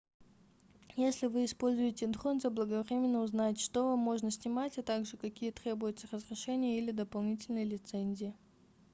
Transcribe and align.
если 0.95 1.27
вы 1.27 1.45
используете 1.45 2.07
дрон 2.07 2.39
заблаговременно 2.39 3.21
узнайте 3.21 3.63
что 3.63 3.83
вам 3.83 3.99
можно 3.99 4.31
снимать 4.31 4.79
а 4.79 4.81
также 4.81 5.15
какие 5.15 5.51
требуются 5.51 6.07
разрешения 6.11 6.79
или 6.79 6.89
дополнительные 6.89 7.65
лицензии 7.65 8.33